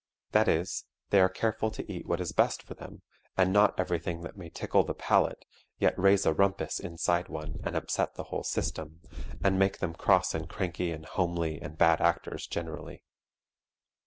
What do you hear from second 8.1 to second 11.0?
the whole system, and make them cross and cranky